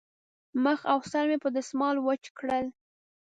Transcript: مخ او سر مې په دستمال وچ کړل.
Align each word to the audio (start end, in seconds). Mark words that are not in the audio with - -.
مخ 0.63 0.79
او 0.91 0.99
سر 1.11 1.23
مې 1.29 1.37
په 1.43 1.49
دستمال 1.55 1.95
وچ 1.99 2.23
کړل. 2.37 2.65